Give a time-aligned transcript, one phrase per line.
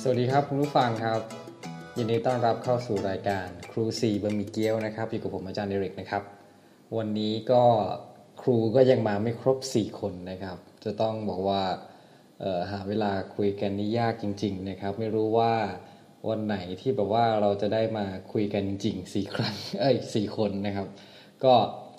[0.00, 1.20] สวัสดีครับคุณผู้ฟังครับ
[1.96, 6.22] ยินดีต้อนรับเข้าสู่รายการครูสี่บะหมี่เกี๊ยวนะครับอยู่กับผมอาจารย์เดริกนะครับ
[6.96, 7.62] วันนี้ก็
[8.42, 11.62] ครูก็ยังมาไม่ครบ 4 คนนะครับ จะต้องบอกว่า
[12.70, 15.52] หาเวลาคุยกันนี่ยากจริง ๆ นะครับ ไม่รู้ว่า
[16.28, 20.88] วันไหนที่แบบว่าเราจะได้มาคุยกันจริงสี่ครั้งเอ้ยสี่คนนะครับ
[21.44, 21.54] ก็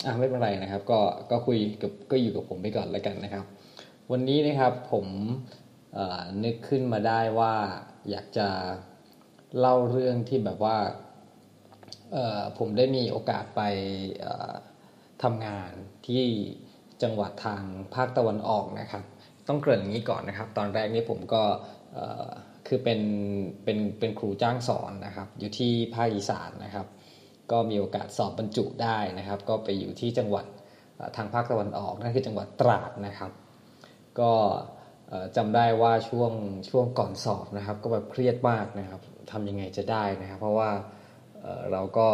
[0.06, 1.00] อะไม่เป็นไรนะครับ ก็
[1.30, 3.44] ก็คุยกับก็อยู่กับผมไปก่อนแล้วกันนะครับ
[4.12, 5.06] วันนี้นะครับผม
[6.44, 7.54] นึกขึ้นมาได้ว่า
[8.10, 8.48] อยากจะ
[9.58, 10.76] เล่าเรื่องที่แบบว่า
[12.58, 13.62] ผมได้มีโอกาสไป
[15.22, 15.70] ทำงาน
[16.06, 16.24] ที่
[17.02, 17.62] จังหวัดทาง
[17.94, 19.04] ภาคตะวันออกนะครับ
[19.48, 21.42] ต้องเกริ่นอย่างนี้ก่อนนะครับ ตอนแรกนี้ผมก็
[22.66, 23.00] คือเป็น
[23.64, 26.86] เป็นเป็นครูจ้างสอนนะครับ อยู่ที่ภาคอีสานนะครับ
[27.50, 30.46] ก็มีโอกาสสอบบรรจุได้นะครับ ก็ไปอยู่ที่จังหวัด
[31.16, 33.32] ทางภาคตะวันออกนั่นคือจังหวัดตราดนะครับ
[34.20, 34.32] ก็
[35.36, 36.32] จำได้ว่าช่วง
[36.70, 40.70] ช่วงก่อนสอบนะครับ ก็แบบเครียดมากนะครับทำยังไงจะได้นะครับ เพราะว่า
[41.72, 42.08] เราก็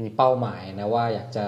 [0.00, 1.46] มีเป้าหมายนะว่าอยากจะ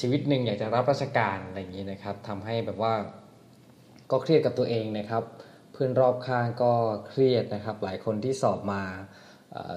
[0.00, 2.94] ชีวิตหนึ่งอยากจะรับราชการอะไรอย่างนี้นะครับทำให้แบบว่า
[4.10, 5.22] ก็เครียดกับตัวเองนะครับ
[5.72, 6.72] เพื่อนรอบข้างก็
[7.08, 8.82] เครียดนะครับ หลายคนที่สอบมา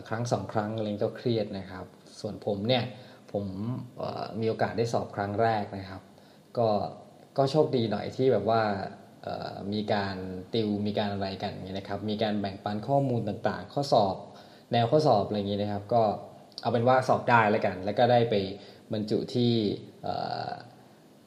[0.08, 1.86] ครั้งสองครั้งอะไรก็เครียดนะครับ
[2.20, 2.84] ส่วนผมเนี่ย
[3.32, 3.46] ผม
[4.40, 6.02] มีโอกาสได้สอบครั้งแรกนะครับ
[6.58, 6.68] ก็
[7.38, 8.62] ก็โชคดีหน่อยที่แบบว่า
[9.74, 10.16] มีการ
[10.54, 14.16] ติวมีการอะไรกันอย่างนี้นะครับ มีการแบ่งปันข้อมูลต่างๆ ข้อสอบ
[14.72, 16.04] แนวข้อสอบอะไรอย่างนี้นะครับ ก็
[16.62, 18.36] เอาเป็นว่าสอบได้แล้วกัน แล้วก็ได้ไป
[18.94, 19.54] บรรจุที่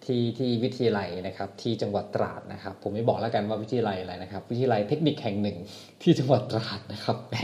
[0.05, 5.57] ที่ที่วิทยาลัยนะครับ ที่จังหวัดตราดนะครับ ผมไม่บอกแล้วกันว่าวิทยาลัยอะไรนะครับ วิทยาลัยเทคนิคแห่งหนึ่ง
[6.03, 7.35] ที่จังหวัดตราดนะครับแหม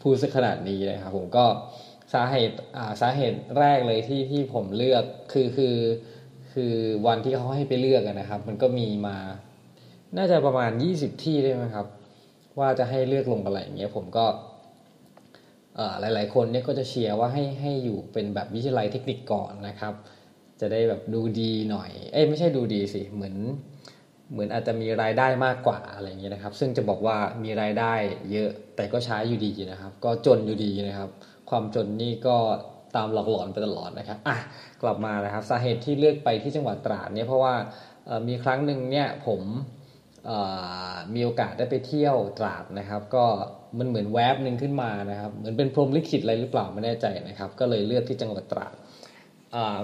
[0.00, 1.44] พูดซะขนาดนี้นะครับ ผมก็
[2.14, 2.56] สาเหตุ
[3.00, 5.76] สาเหตุแรกเลยที่ที่ผมเลือกคือคือ
[6.54, 6.74] คือ
[7.06, 9.16] วันที่เขาให้ไปเลือกนะครับ มันก็มีมา
[10.16, 11.86] น่าจะประมาณ 20 ที่ได้ไหมครับ
[12.58, 14.26] ว่าจะให้เลือกลงอะไรอย่างเงี้ยผมก็
[16.00, 19.94] หลาย ๆ คนเนี่ยก็จะเชียร์ว่าให้ให้อยู่เป็นแบบวิทยาลัยเทคนิคก่อนนะครับ
[20.60, 23.34] จะได้แบบดูดีหน่อย เอ้ยไม่ใช่ดูดีสิ เหมือน
[24.32, 27.92] เหมือนอาจจะมีรายได้มากกว่าอะไรอย่างเงี้ยนะครับ ซึ่งจะบอกว่ามีรายได้
[28.32, 31.10] เยอะแต่ก็ใช้อยู่ดีนะครับ ก็จนอยู่ดีนะครับ
[31.50, 32.36] ความจนนี่ก็
[32.96, 34.36] ตามหลอกหลอนไปตลอดนะครับอะ
[34.82, 37.54] กลับมานะครับสาเหตุที่เลือกไปที่จังหวัดตราดเนี่ยเพราะว่า
[38.28, 39.42] มีครั้งหนึ่งเนี่ยผม
[41.14, 43.24] มีโอกาสได้ไปเที่ยวตราดนะครับ ก็
[43.78, 48.74] มันเหมือนแวบหนึ่งขึ้นมานะครับเหมือนเป็นพรมลิขิตอะไรหรือเปล่าไม่แน่ใจนะครับ ก็เลยเลือกที่จังหวัดตราด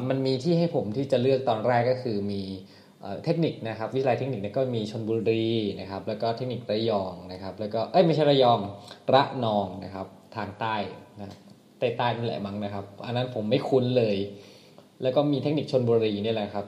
[0.09, 2.43] มันมีที่ให้ผมที่จะเลือกตอนแรกก็คือมี
[3.25, 5.49] เทคนิคนะครับ วิทยาลัยเทคนิคนก็มีชนบุรี
[5.81, 8.61] นะครับ แล้วก็เทคนิคระยองนะครับ แล้วก็เอ้ยไม่ใช่ระยอง
[9.15, 10.07] ระนองนะครับ
[10.37, 10.77] ทางใต้
[11.21, 11.37] นะ
[11.81, 14.17] ใต้ใต้นี่แหละมั้งนะครับ อันนั้นผมไม่คุ้นเลย
[15.03, 16.67] แล้วก็มีเทคนิคชนบุรีนี่แหละครับ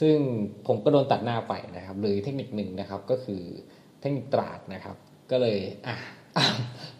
[0.00, 0.16] ซึ่ง
[0.66, 3.42] ผมก็โดนตัดหน้าไปนะครับ หรือเทคนิคหนึ่งนะครับก็คือ
[4.00, 4.96] เทคนิคตราดนะครับ
[5.30, 5.96] ก็เลยอะ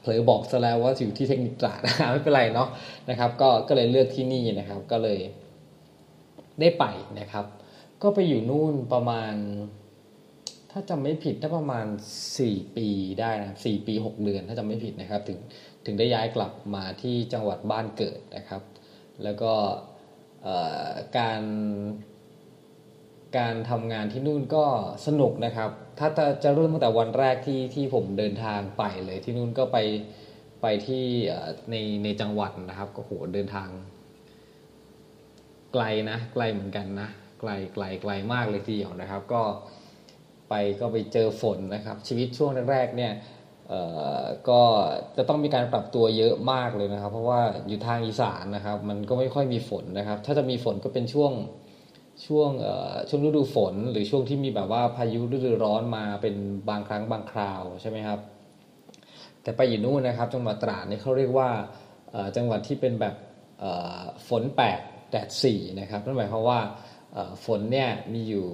[0.01, 1.81] เผลอบอกซะแล้วว่าอยู่ที่เทคนิคตราด
[2.13, 2.69] ไม่เป็นไรเนาะ
[3.11, 5.19] นะครับ ก็ก็เลยเลือกที่นี่นะครับ ก็เลย
[6.61, 6.85] ได้ไป
[7.21, 7.45] นะครับ
[8.03, 11.87] ก็ไปอยู่นู่นประมาณาจำไม่ผิดถ้าประมาณ
[12.35, 12.89] 4 ปี
[13.21, 15.39] ได้นะสี่ปี 6 เดือนถ้าจำไม่ผิดนะครับ ถึง
[15.87, 18.63] ถึงได้ย้ายกลับมาที่จังหวัดบ้านเกิดนะครับ
[19.23, 19.53] แล้วก็
[21.19, 21.43] การ
[23.39, 24.65] การทำงานที่นู่นก็
[25.07, 26.09] สนุกนะครับ ถ้า
[26.45, 29.79] จะเริ่มตั้งแต่วันแรกที่ที่ผมเดินทางไปเลยที่นู่นก็ไป
[30.63, 31.05] ไปที่
[31.71, 33.69] ในในจังหวัดนะครับก็โหเดินทาง
[35.73, 37.09] ไกลนะไกลเหมือนกันนะ
[37.41, 39.43] ไกลไกลไกลมากเลยทีเดียวนะครับ ก็
[40.49, 43.13] ไปก็ไปเจอฝนนะครับ ชีวิตช่วงแรกๆเนี่ย
[44.49, 44.61] ก็
[45.17, 51.33] จะต้องมีการปรับตัวเยอะมากเลยนะครับ เพราะว่าอยู่ทางอีสานนะครับ มันก็ไม่ค่อยมีฝนนะครับ ถ้าจะมีฝนก็เป็นช่วง
[52.27, 52.51] ช่วง
[53.09, 56.35] ช่วงฤดูฝน หรือช่วงที่มีแบบว่าพายุฤดูร้อนมาเป็น
[56.69, 58.19] บางครั้งบางคราวใช่ไหมครับ
[59.43, 61.49] แต่ไปอยู่นู่นนะครับ จังหวัดตราดนี่เขาเรียกว่า
[62.37, 63.15] จังหวัดที่เป็นแบบ
[64.29, 66.61] ฝนแปดแดดสี่นะครับนั่นหมายความว่า
[67.45, 68.47] ฝนเนี่ยมีอยู่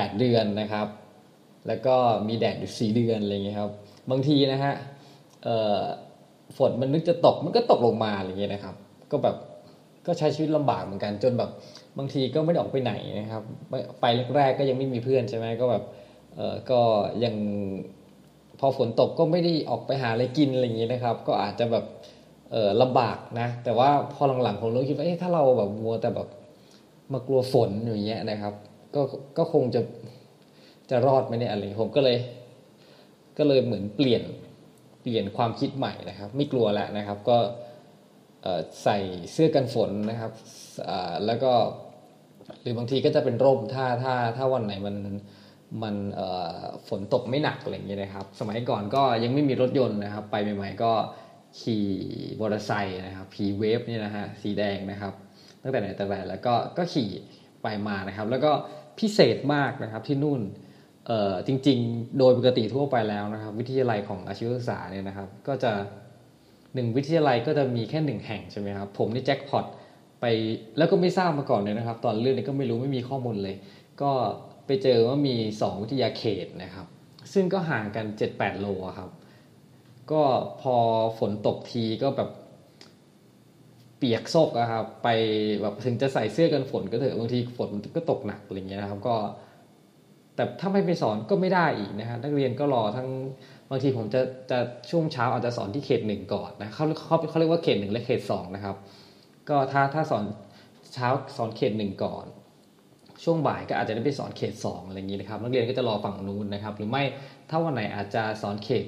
[0.00, 0.86] 8 เดือนนะครับ
[1.66, 1.96] แล้วก็
[2.28, 3.70] มีแดดอยู่ 4 เดือนอะไรเงี้ยครับ
[4.10, 4.74] บางทีนะฮะ
[6.56, 8.74] ฝนมันนึกจะตกมันก็ตกลงมาอะไรเงี้ยนะครับ
[9.10, 9.36] ก็แบบ
[10.06, 11.50] ก็ใช้ชีวิตลำบากเหมือนกันจนแบบ
[11.98, 13.42] บางทีก็ไม่ได้ออกไปไหนนะครับ
[14.00, 14.04] ไป
[14.36, 15.82] แรกๆก็ยังไม่มีเพื่อนใช่ไหมก็แบบ
[16.36, 16.80] เออก็
[17.24, 17.34] ยัง
[18.60, 21.84] พอฝนตกก็ไม่ได้ออกไปหาอะไรกินอะไรอย่างนี้นะครับ ก็อาจจะแบบ
[22.52, 26.28] เออลำบากนะ แต่ว่าพอหลังๆผมเริ่มคิดว่าเอ๊ะถ้าเราแบบมัวแต่แบบ
[27.12, 28.54] มากลัวฝนอย่างเงี้ยนะครับ
[28.94, 29.02] ก็
[29.38, 29.82] ก็คงจะ
[30.90, 32.18] จะรอดไหมเนี่ยอะไรผมก็เลย
[33.38, 34.22] ก็เลยเหมือนเปลี่ยน
[35.02, 37.38] เปลี่ยนความคิดใหม่นะครับ ไม่กลัวแล้วนะครับ ก็
[38.82, 38.98] ใส่
[39.32, 40.32] เสื้อกันฝนนะครับ
[41.26, 41.52] แล้วก็
[42.60, 44.96] หรือบางทีก็จะเป็นร่มถ้าถ้าถ้าวันไหนมัน
[45.82, 45.94] มัน
[46.88, 50.92] ฝนตกไม่หนักอะไรอย่างเงี้ยนะครับ สมัยก่อนก็ยังไม่มีรถยนต์นะครับ ไปใหม่ๆก็
[51.60, 51.86] ขี่
[52.40, 55.12] มอเตอร์ไซค์นะครับพีเวฟนี่นะฮะสีแดงนะครับ
[55.62, 57.10] ตั้งแต่ไหนแต่ไรแล้วก็ก็ขี่
[57.62, 58.52] ไปมานะครับ แล้วก็
[59.00, 60.40] พิเศษมากนะครับที่นู่น
[61.46, 65.72] จริง ๆ โดยปกติทั่วไปแล้วนะครับ วิทยาลัยของอาชีวศึกษาเนี่ยนะครับ ก็จะ
[66.74, 69.64] หนึ่งวิทยาลัยก็จะมีแค่หนึ่งแห่งใช่ไหมครับผมนี่แจ็คพอต
[70.20, 70.24] ไป
[70.78, 73.56] แล้วก็ไม่ทราบมาก่อนเลยนะครับ ตอนเรื่องนี้ก็ไม่รู้ไม่มีข้อมูลเลย
[74.02, 74.10] ก็
[74.66, 76.86] ไปเจอว่ามี 2 วิทยาเขตนะครับ
[77.32, 78.66] ซึ่งก็ห่างกัน 7-8 โล
[78.98, 79.10] ครับ
[80.12, 80.22] ก็
[80.60, 80.76] พอ
[81.18, 82.30] ฝนตกทีก็แบบ
[83.98, 85.08] เปียกโซกอะครับ ไป
[85.62, 89.16] แบบถึงจะใส่เสื้อกันฝนก็เถอะบางทีฝนมันก็ตกหนักอะไรเงี้ยนะครับก็
[90.34, 93.08] แต่ถ้าไม่ไปสอนก็ไม่ได้อีกนะฮะนักเรียนก็รอทั้ง
[93.70, 94.58] บางทีผมจะจะ
[94.90, 98.76] ช่วงเช้าอาจจะสอนที่เขตหนึ่งก่อนนะเขาเขาเขาเรียกว่าเขตหนึ่งและเขตสองนะครับ
[99.48, 100.24] ก็ถ้าถ้าสอน
[100.94, 102.24] เช้าสอนเขตหนึ่งก่อน
[103.24, 107.04] ช่วงบ่ายก็อาจจะได้ไปสอนเขตสองอะไรอย่างนี้นะครับ นักเรียนก็จะรอฝั่งนู้นนะครับ หรือไม่
[107.50, 108.84] ถ้าวันไหนอาจจะสอนเขต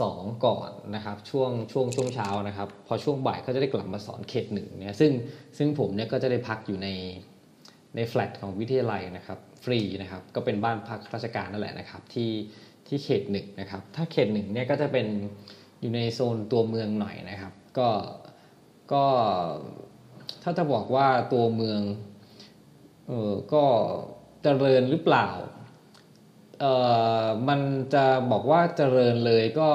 [0.00, 5.12] สองก่อนนะครับช่วงช่วงช่วงเช้านะครับ พอช่วงบ่ายก็จะได้กลับมาสอนเขตหนึ่งเนี่ยซึ่ง
[5.58, 6.88] ซึ่งผมเนี่ยก็จะได้พักอยู่ใน
[7.96, 12.30] ในแฟลตของวิทยาลัยนะครับฟรีนะครับก็เป็นบ้านพักราชการนั่นแหละนะครับที่
[12.86, 15.06] ที่เขตหนึ่งนะครับถ้าเขตหนึ่งเนี่ยก็จะเป็น
[15.80, 17.88] อยู่ในโซนตัวเมืองหน่อยนะครับ ก็
[18.92, 19.04] ก็
[20.42, 21.80] ถ้าจะบอกว่าตัวเมือง
[23.08, 23.64] เออก็
[24.42, 25.28] เจริญหรือเปล่า
[26.60, 26.72] เอ่
[27.22, 27.60] อมัน
[27.94, 29.70] จะบอกว่าเจริญเลยก็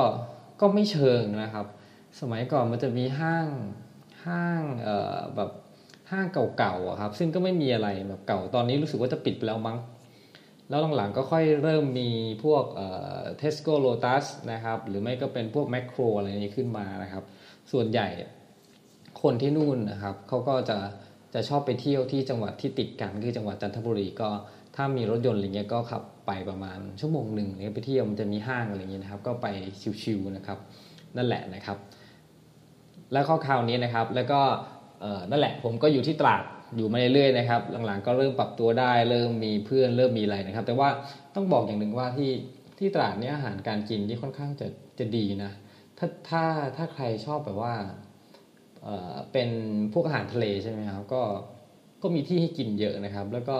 [0.62, 1.66] ก็ไม่เชิงนะครับ
[2.20, 3.48] สมัยก่อนมันจะมีห้าง
[4.28, 5.50] ห้างเอ่อแบบ
[6.12, 6.26] ห้าง
[6.58, 9.78] เก่าๆครับ ซึ่งก็ไม่มีอะไรแบบเก่าตอนนี้รู้สึกว่าจะปิดไปแล้วมั้ง
[10.70, 12.10] แล้วหลังๆก็ค่อยเริ่มมี
[12.44, 12.64] พวก
[13.38, 17.24] เทสโก้โลตัสนะครับ หรือไม่ก็เป็นพวกแมคโครอะไรนี้ขึ้นมานะครับ
[17.72, 18.08] ส่วนใหญ่
[19.22, 20.78] คนที่นู่นนะครับเขาก็จะ
[21.34, 24.30] จะชอบไปเที่ยวที่จังหวัดที่ติดกันคือจังหวัดจันทบุรีก็
[24.76, 29.48] ถ้ามีรถยนต์อะไรเงี้ยก็ขับ ไปประมาณชั่วโมงหนึ่งไปเที่ยวมันจะมีห้างอะไรเงี้ยนะครับ ก็ไป
[30.04, 30.58] ชิวๆนะครับ
[31.18, 31.78] นั่นแหละนะครับ
[33.14, 34.42] แล้วข้อข่าวนี้นะครับ แล้วก็
[35.30, 36.44] นั่นแหละผมก็อยู่ที่ตราด
[36.76, 40.90] อยู่มาเรื่อยๆนะครับ หลังๆก็เริ่มปรับตัวได้ เริ่มมีเพื่อนเริ่มมีอะไรนะครับ แต่ว่า
[41.36, 42.32] ต้องบอกอย่างหนึ่งว่าที่
[42.80, 44.68] ที่ตราดนี้อาหารการกินที่ค่อนข้างจะ
[45.00, 45.52] จะดีนะ
[45.98, 46.44] ถ้าถ้า
[46.78, 47.74] ถ้าใครชอบแบบว่า
[48.84, 49.50] เเป็น
[49.94, 51.22] พวกอาหารทะเลใช่ไหมครับก็
[52.02, 53.58] ก็มีที่ให้กินเยอะนะครับ แล้วก็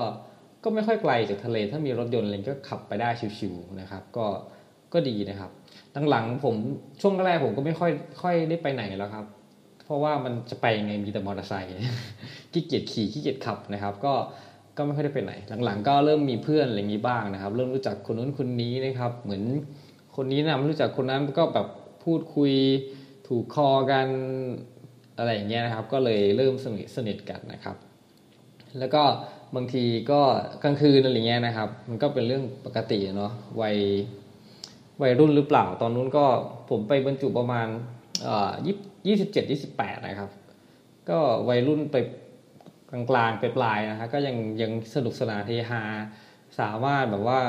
[0.64, 4.28] ก็ไม่ค่อยไกลจากทะเล ถ้ามีรถยนต์อะไรก็ขับไปได้ชิวๆนะครับ ก็
[4.94, 5.52] ก็ดีนะครับ
[6.10, 6.56] หลังๆผม
[7.02, 9.26] ช่วงแรกผมก็ไม่ค่อยค่อยได้ไปไหนแล้วครับ
[9.86, 11.72] เพราะว่ามันจะไปยังไงมีแต่มอเตอร์ไซค์
[12.52, 14.14] ขี้เกียจขี่ขี้เกียจขับนะครับ ก็
[14.78, 15.34] ก็ไม่ค่อยได้ไปไหน
[15.66, 19.44] หลังๆ ก็เริ่มมีเพื่อนอะไรอย่างนี้บ้างนะครับ เริ่มรู้จักคนนู้นคนนี้นะครับ เหมือน
[20.16, 21.68] คนนี้นะรู้จักคนนั้นก็แบบ
[22.04, 22.54] พูดคุย
[23.28, 24.08] ถูกคอกัน
[25.18, 27.76] อะไรอย่างเงี้ยนะครับ ก็เลยเริ่มสนิทสนิทกันนะครับ
[28.80, 29.04] แล้วก็
[29.56, 30.22] บางทีก็
[30.64, 33.32] กลางคืนอะไรเงี้ยนะครับ มันก็เป็นเรื่องปกติเนาะ
[33.62, 33.78] วัย
[35.02, 36.26] วัยรุ่นหรือเปล่า ตอนนู้นก็
[36.70, 37.68] ผมไปบรรจุประมาณ
[38.66, 38.76] ยี่
[39.08, 40.30] ยี่สิบเจ็ดยี่สิบแปดนะครับ
[41.10, 41.18] ก็
[41.50, 41.96] วัยรุ่นไป
[42.92, 45.84] กลางๆไปปลายนะฮะก็ยังยังสนุกสนานเฮฮา
[46.60, 47.40] สามารถแบบว่า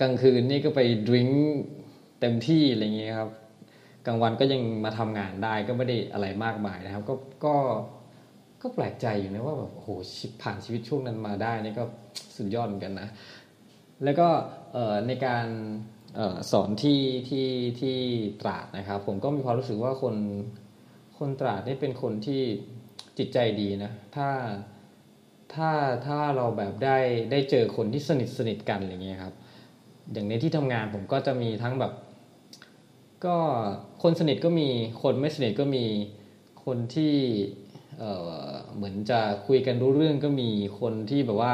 [0.00, 1.28] กลางคืนนี่ก็ไปดื่ม
[2.20, 3.30] เต็มที่อะไรเงี้ยครับ
[4.06, 7.14] กลางวันก็ยังมาทำงานได้ก็ไม่ได้อะไรมากมายนะครับ ก็
[7.44, 7.54] ก็
[8.66, 9.88] ก็แปลกใจอยู่นะว่าแบบโอ้โห
[10.42, 11.84] ผ่านชีวิตช่วงนั้นมาได้นี่ก็
[12.36, 13.08] สุดยอดเหมือนกันนะ
[14.04, 14.28] แล้วก็
[15.06, 15.46] ในการ
[16.50, 17.48] สอนที่ที่
[17.80, 17.96] ที่
[18.40, 20.16] ตราดนะครับ ผมก็มีความรู้สึกว่าคน
[21.18, 22.42] คนตราดนี่เป็นคนที่
[23.18, 24.28] จิตใจดีนะ ถ้า
[25.54, 25.70] ถ้า
[26.06, 26.98] ถ้าเราแบบได้
[27.30, 29.34] ได้เจอคนที่สนิทสนิทกันอะไรเงี้ยครับ
[30.12, 31.92] อย่างในที่ทำงานผมก็จะมีทั้งแบบ
[33.26, 33.36] ก็
[34.02, 34.68] คนสนิทก็มี
[35.02, 35.84] คนไม่สนิทก็มี
[36.64, 37.14] คนที่
[37.98, 40.50] เเหมือนจะคุยกันรู้เรื่องก็มี
[40.80, 41.52] คนที่แบบว่า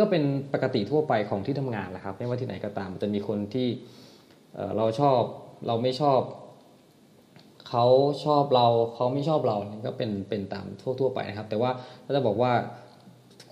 [0.00, 3.68] ก็เป็นปกติทั่วไปของที่ทำงานแหละครับ ไม่ว่าที่ไหนก็ตามจะมีคนที่
[4.76, 5.20] เราชอบ
[5.66, 6.20] เราไม่ชอบ
[7.68, 7.86] เขา
[8.24, 9.56] ชอบเราเขาไม่ชอบเรา
[9.86, 10.66] ก็เป็นเป็นตาม
[11.00, 11.70] ทั่ว ๆ ไปนะครับ แต่ว่า
[12.04, 12.52] ถ้าจะบอกว่า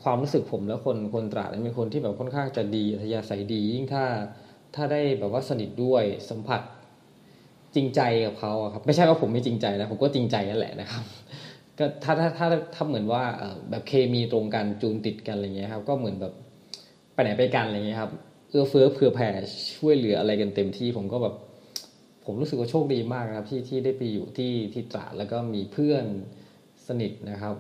[0.02, 4.04] ความรู้สึกผมแล้วคนคนตราดเป็นคนที่แบบค่อนข้างจะดีทยาศัยดียิ่งถ้า
[4.75, 6.61] ถ้าได้แบบว่าสนิทด้วยสัมผัส
[7.75, 11.02] จริงใจกับเขาครับไม่ใช่ว่าผมไม่จริงใจนะผมก็จริงใจนั่นแหละนะครับ
[11.78, 13.23] ก็ถ้าถ้าถ้าถ้าเหมือนว่า
[13.70, 16.32] แบบเคมีตรงกันจูนติดกันอะไรเงี้ยครับ ก็เหมือนแบบ
[17.12, 18.12] ไปไหนไปกันอะไรเงี้ยครับ
[18.50, 19.28] เอื้อเฟื้อเผื่อแผ่
[19.76, 21.35] ช่วยเหลืออะไรกันเต็มที่ผมก็แบบ
[22.25, 26.04] ผมรู้สึกว่าโชคดีมากนะครับ ที่ที่ได้ไปอยู่ที่ที่ตราดแล้วก็มีเพื่อน
[26.88, 27.54] สนิทนะครับ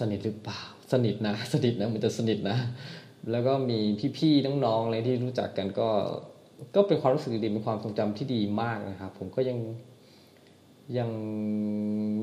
[0.00, 0.60] สนิทหรือเปล่า
[0.92, 2.58] สนิทนะ สนิทนะมันจะสนิทนะ
[3.30, 3.78] แล้วก็มี
[4.18, 5.88] พี่ๆน้องๆอะไรที่รู้จักกันก็
[6.74, 9.58] ก็เป็นความรู้สึกดีเป็นความทรงจำที่ดีมากนะครับ ผมก็ยัง
[10.98, 11.10] ยัง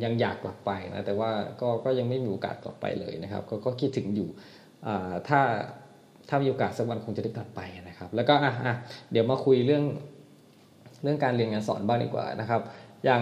[0.03, 4.29] ยังอยากกลับไปนะแต่ว่าก็ก็ยังไม่มีโอกาสกลับไปเลยนะครับ ก็ก็คิดถึงอยู่
[5.27, 5.39] ถ้า
[6.29, 8.73] ถ้ามีโอกาสสักวันคงจะได้กลับไปนะครับ แล้วก็อะอะ
[9.11, 9.83] เดี๋ยวมาคุยเรื่อง
[11.03, 12.61] เรื่องการเรียนการสอนบ้างดีกว่านะครับ
[13.05, 13.21] อย่าง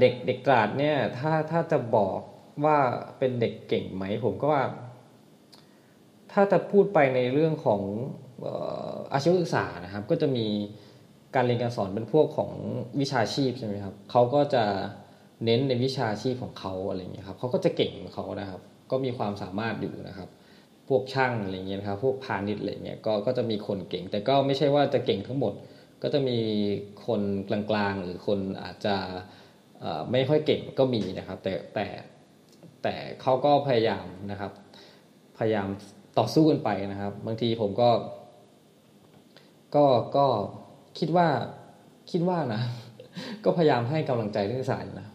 [0.00, 2.20] เด็กเด็กตราดเนี่ยถ้าถ้าจะบอก
[2.64, 2.78] ว่า
[3.18, 4.62] เป็นเด็กเก่งไหม ผมก็ว่า
[6.32, 7.82] ถ้าจะพูดไปในเรื่องของ
[9.12, 10.46] อาชีวศึกษานะครับ ก็จะมี
[11.34, 12.52] การเรียนการสอนเป็นพวกของ
[13.00, 14.64] วิชาชีพใช่ไหมครับเขาก็จะ
[15.44, 20.28] เน้นในวิชาชีพของเขาอะไรเงี้ยครับเขาก็จะเก่งของเขานะครับ ก็มีความสามารถอยู่นะครับ
[20.88, 25.52] พวกช่างอะไรเงี้ยครับพวกพาณิชย์อะไรเงี้ยก็ก็จะมีคนเก่ง แต่ก็ไม่ใช่ว่าจะเก่งทั้งหมด
[26.02, 26.38] ก็จะมี
[27.06, 28.96] คนกลางๆ หรือคนอาจจะ
[30.12, 31.86] ไม่ค่อยเก่งก็มีนะครับ แต่แต่
[32.82, 34.52] แต่เขาก็พยายามนะครับ
[35.38, 35.68] พยายาม
[36.18, 37.90] ต่อสู้กันไปนะครับ บางทีผมก็
[39.76, 40.26] ก็ก็
[40.98, 41.26] คิดว่า
[42.10, 42.62] คิดว่านะ
[43.44, 45.06] ก็พยายามให้กำลังใจนักศึกษาอยู่นะ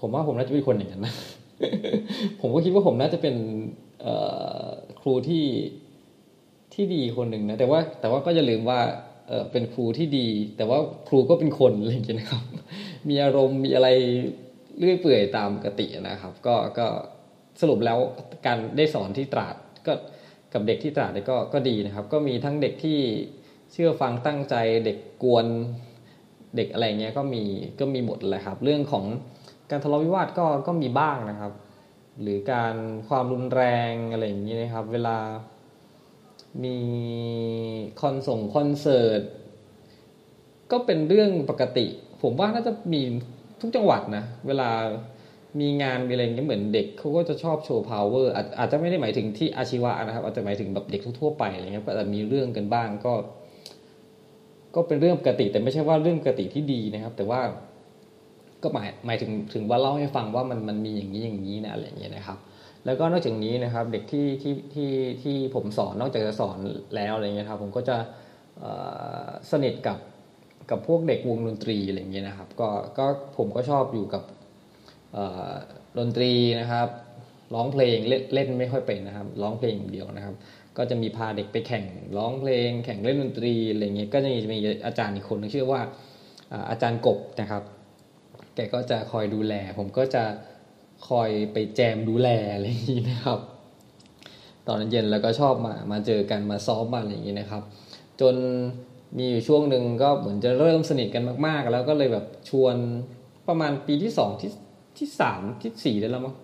[0.00, 1.14] ผมว่าผมน่าจะเป็นคนอย่างนั้นนะ
[2.40, 3.34] ผมก็คิดว่าผมน่าจะเป็น
[5.00, 5.46] ครูที่
[6.74, 8.80] ที่ดีคนหนึ่งนะแต่ว่าแต่ว่าก็อย่าลืมว่า
[9.52, 10.26] เป็นครูที่ดี
[10.56, 12.44] แต่ว่าครูก็เป็นคนอะไรอย่างเงี้ยนะครับ
[13.08, 13.88] มีอารมณ์มีอะไร
[14.78, 16.86] เรื่อยเปื่อยตามปกตินะครับ ก็ก็
[17.60, 17.98] สรุปแล้ว
[18.46, 19.54] การได้สอนที่ตราด
[19.86, 19.92] ก็
[20.52, 22.98] กับเด็กที่ตราดก็ก็ดีนะครับ ก็มีทั้งเด็กที่
[23.72, 25.46] เชื่อฟังตั้งใจเด็กกวน
[26.56, 27.42] เด็กอะไรเงี้ยก็มี
[27.80, 29.04] ก็มีหมดเลยครับ เรื่องของ
[29.70, 31.52] การทะเลาะวิวาทก็ก็มีบ้างนะครับ
[32.20, 32.74] หรือการ
[33.08, 35.16] ความรุนแรงอะไรอย่างนี้นะครับ เวลา
[36.64, 36.78] มี
[38.00, 39.20] คอนส่งคอนเสิร์ต
[40.72, 41.86] ก็เป็นเรื่องปกติ
[42.22, 43.02] ผมว่าน่าจะมี
[43.60, 44.70] ทุกจังหวัดนะ เวลา
[45.60, 53.12] มีงานมีอะไรเงี้ยเหมือนเด็กเขาก็จะชอบโชว์พาวเวอร์อาจจะไม่ได้หมายถึงที่อาชีวะนะครับ อาจจะหมายถึงแบบเด็กทั่วไปอะไรเงี้ยก็อาจจะมีเรื่องกันบ้างก็
[54.74, 57.40] ก็เป็นเรื่องปกติแต่ไม่ใช่ว่าเรื่องปกติที่ดีนะครับ แต่ว่า
[58.62, 62.38] ก็หมายหมายถึงถึงว่าเล่าให้ฟังว่ามันมันมีอย่างนี้อย่างนี้นะอะไรอย่างเงี้ยนะครับ
[62.84, 64.90] แล้วก็นอกจากนี้นะครับเด็กที่ที่ที่
[65.22, 66.58] ที่ผมสอนนอกจากจะสอน
[66.96, 67.96] แล้วอะไรเงี้ยครับ ผมก็จะ
[69.50, 69.98] สนิทกับ
[70.70, 74.22] กับพวกเด็กวงดนตรีอะไรเงี้ยนะครับ ก็ก็ผมก็ชอบอยู่กับ
[75.98, 76.88] ดนตรีนะครับ
[77.54, 80.34] ร้องเพลงเล่นเล่นไม่ค่อยเป็นนะครับ ร้องเพลงเดียวนะครับ
[80.76, 81.84] ก็จะมีพาเด็กไปแข่ง
[82.16, 85.80] ร้องเพลง แข่งเล่นดนตรีอะไรเงี้ยก็จะมีมีอาจารย์อีกคนนึงชื่อว่า
[86.70, 87.62] อาจารย์กบนะครับ
[88.54, 90.24] แกก็จะคอยดูแล ผมก็จะ
[91.08, 93.38] คอยไปแจมดูแลอะไรอย่างนี้นะครับ
[94.68, 97.62] ตอนเย็นแล้วก็ชอบมามาเจอกันมาซ้อมมาอะไรอย่างนี้นะครับ
[98.20, 98.34] จน
[99.18, 102.76] มีอยู่ช่วงหนึ่งก็เหมือนจะเริ่มสนิทกันมาก ๆ แล้วก็เลยแบบชวน
[103.48, 104.50] ประมาณปีที่สองที่
[104.98, 106.34] ที่สามที่สี่ได้แล้วมั้ง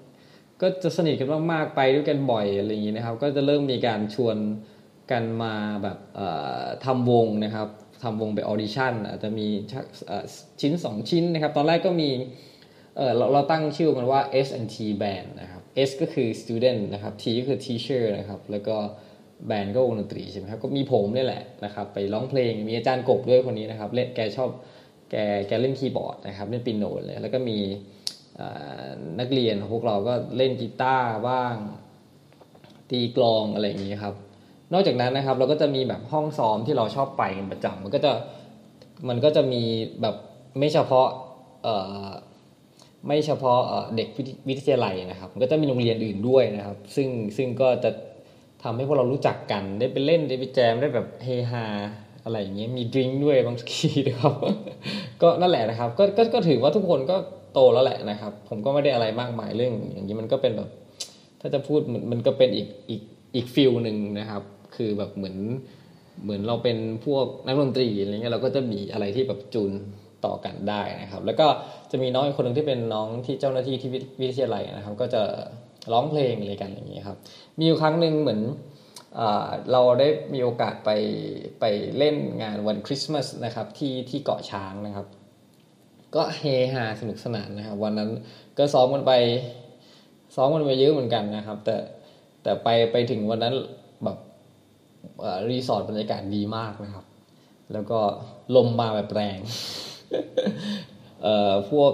[0.60, 4.36] ก็จะสนิทกันมากๆไปด้วยกันบ่อยอะไรอย่างนี้นะครับ ก็จะเริ่มมีการชวน
[5.10, 5.98] กันมาแบบ
[6.84, 7.68] ทำวงนะครับ
[8.02, 9.46] ทำวงไปออดิชั่นอาจจะมี
[10.60, 12.10] ชิ้น 2 ชิ้นนะครับ ตอนแรกก็มี
[13.16, 18.76] เราเราตั้งชื่อมันว่า S&T Band นะครับ S ก็คือ student นะครับ T ก็คือ teacher นะครับ แล้วก็
[19.46, 24.50] แบนก็วงดนตรีใช่ไหมครับ ก็มีผมนี่แหละนะครับ ไปร้องเพลง มีอาจารย์กบด้วยคนนี้นะครับ เล่นแกชอบ
[25.10, 25.16] แก
[25.48, 27.58] แกเล่นคีย์บอร์ดนะครับ เล่นปิโนเลย แล้วก็มี
[29.20, 31.54] นักเรียนพวกเราก็เล่นกีตาร์บ้าง
[32.90, 34.14] ตีกลองอะไรอย่างนี้ครับ
[34.72, 38.12] นอกจากนั้นนะครับเราก็จะมีแบบห้องซ้อมที่เราชอบไปกันประจำมันก็จะ
[39.08, 39.62] มันก็จะมี
[40.02, 40.14] แบบ
[40.58, 41.08] ไม่เฉพาะ
[43.06, 43.60] ไม่เฉพาะ
[43.96, 44.08] เด็ก
[44.48, 47.90] วิทยาลัยนะครับมันก็จะมีโรงเรียนอื่นด้วยนะครับ ซึ่งซึ่งก็จะ
[48.62, 51.64] ทำให้พวกเรารู้จักกันได้ไปเล่นได้ไปแจมได้แบบเฮฮา
[52.24, 54.34] อะไรอย่างเงี้ยมีดริงด้วยบางทีนะครับ
[55.22, 56.04] ก็นั่นแหละนะครับ ก็
[56.34, 57.16] ก็ถือว่าทุกคนก็
[57.52, 60.68] โตแล้วแหละนะครับ ผมก็ไม่ได้อะไรมากมายเรื่อง อย่างนี้มันก็เป็นแบบ
[61.40, 61.80] ถ้าจะพูด
[62.12, 63.02] มันก็เป็นอีกอีก
[63.34, 64.42] อีกฟิลหนึ่งนะครับ
[64.76, 65.36] คือแบบเหมือน
[66.24, 69.72] เหมือนเราเป็นพวกนักดนตรีอะไรเงี้ยเราก็จะมีอะไรที่แบบจูน
[70.24, 71.46] ต่อกันได้นะครับ แล้วก็
[71.90, 73.90] จะมีน้องอีกคนหนึ่งที่เป็นน้องที่เจ้าหน้าที่ที่
[74.20, 75.22] วิทยาลัยนะครับ ก็จะ
[75.92, 77.18] ร้องเพลงอะไรกันอย่างนี้ครับ
[77.58, 78.40] มีอยู่ครั้งหนึ่งเหมือน
[79.72, 80.90] เราได้มีโอกาสไป
[81.60, 81.64] ไป
[81.98, 85.06] เล่นงานวันคริสต์มาสนะครับที่ที่เกาะช้างนะครับ
[86.14, 88.10] ก็เฮฮาสนุกสนานนะครับ วันนั้น
[88.58, 89.12] ก็ซ้อมกันไป
[90.34, 91.76] ซ้อมกันไปเยอะเหมือนกันนะครับ แต่
[92.42, 93.54] แต่ไปไปถึงวันนั้น
[94.04, 94.18] แบบ
[95.50, 97.04] รีสอร์ทบรรยากาศดีมากนะครับ
[97.72, 98.00] แล้วก็
[98.56, 99.38] ลมมาแบบแรง
[101.22, 101.92] เอ่อพวก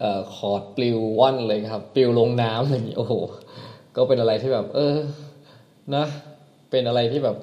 [0.00, 3.14] เอ่อคอร์ดปลิวว่อนเลยครับ ปลิวลงน้ำอย่างนี้โอ้โห
[3.96, 4.96] ก็เป็นอะไรที่แบบ เออ
[5.94, 6.04] นะ
[6.70, 7.36] เป็นอะไรที่แบบ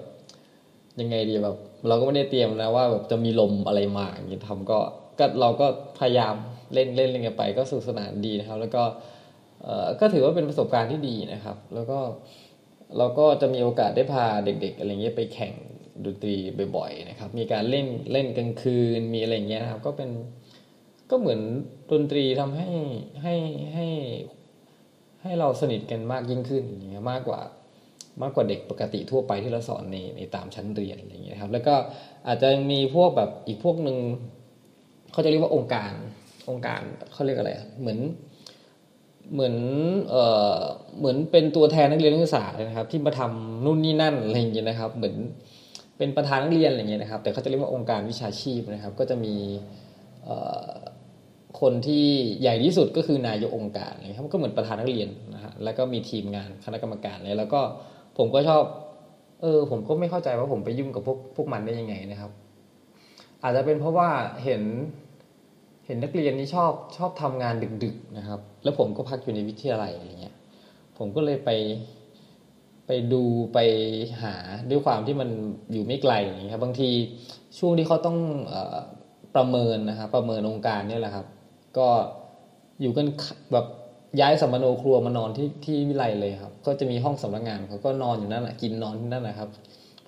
[1.01, 4.80] ยังไงดีแบบ เราก็ไม่ได้เตรียมนะว่าแบบจะมีลมอะไรมาอย่างนี้ทำก็
[5.20, 5.68] ก็เราก็
[6.00, 6.36] พยายาม
[6.74, 8.84] เล่นเล่นเล่นกันไป ก็สนุกสนานดีนะครับ แล้วก็
[10.00, 12.00] ก็ถือว่าเป็นประสบการณ์ที่ดีนะครับ แล้วก็
[12.98, 15.53] เราก็จะมีโอกาสได้พาเด็ก ๆ อะไรเงี้ยไปแข่ง
[16.06, 16.36] ดนตรี
[16.77, 20.10] บ่อยๆนะครับ มีการเล่นเล่นกลางคืนมีอะไรเงี้ยนะครับ ก็เป็น
[21.10, 21.39] ก็เหมือน
[21.91, 22.70] ดนตรีทำให้
[23.24, 23.36] ให้
[23.74, 23.88] ให้
[25.24, 27.41] ให้เราสนิทกันมากยิ่งขึ้นอย่างเงี้ยมากกว่า
[28.22, 31.75] มากกว่าเด็กปกติทั่วไปที่เราสอนในในตามชั้นเรียนอะไรอย่างเงี้ยครับ แล้วก็
[32.27, 33.98] อาจจะมีพวกแบบอีกพวกหนึ่ง
[35.12, 35.94] เขาจะเรียกว่าองค์การ
[36.50, 36.82] องค์การ
[37.13, 37.51] เขาเรียกอะไร
[37.82, 38.00] เหมือน
[39.34, 39.56] เหมือน
[40.10, 40.24] เอ่
[40.56, 40.58] อ
[41.00, 45.15] เหมือนเป็นตัวแทนนักเรียนนักศึกษาเลยนะครับ ที่มาทำนู่นนี่นั่นอะไรอย่างเงี้ยนะครับ เหมือน
[45.98, 49.36] เป็นประธานนักเรียนอะไรอย่างเงี้ยนะครับ แต่เขาจะเรียกว่าองค์การวิชาชีพนะครับ ก็จะมี
[51.62, 52.06] คนที่
[52.41, 57.62] ใหญ่ที่สุดก็คือนายกองค์การนะครับก็เหมือนประธานนักเรียนนะฮะแล้วก็มีทีมงานคณะกรรมการเลยแล้วก็
[58.18, 58.63] ผมก็ชอบ
[59.41, 62.32] เออ ผมก็ไม่เข้าใจว่าผมไปยุ่งกับพวกพวกมันได้ยังไงนะครับ
[63.44, 64.10] อาจจะเป็นเพราะว่า
[64.44, 64.62] เห็น
[65.85, 70.35] เห็นนักเรียนนี่ชอบชอบทำงานดึกๆนะครับ แล้วผมก็พักอยู่ในวิทยาลัยอะไรเงี้ย
[70.97, 71.50] ผมก็เลยไป
[72.88, 73.23] ไปดู
[73.53, 73.59] ไป
[74.23, 74.35] หา
[74.69, 75.29] ด้วยความที่มัน
[75.71, 76.89] อยู่ไม่ไกลอย่างเงี้ยครับบางที
[77.59, 78.17] ช่วงที่เขาต้อง
[79.35, 81.25] ประเมินนะครับประเมินองค์การเนี่ยแหละครับ
[81.77, 81.88] ก็
[82.81, 83.07] อยู่กัน
[83.53, 83.65] แบบ
[84.19, 89.50] ย้ายสัมมโนครัวมานอนที่ที่วิไลเลยครับ ก็จะมีห้องสำนักงานเขาก็นอนอยู่นั่นแหละกินนอนที่นั่นนะครับ